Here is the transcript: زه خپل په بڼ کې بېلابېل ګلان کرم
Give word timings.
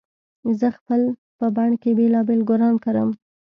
زه 0.59 0.67
خپل 0.77 1.01
په 1.37 1.45
بڼ 1.55 1.69
کې 1.81 1.89
بېلابېل 1.97 2.41
ګلان 2.49 2.75
کرم 2.85 3.09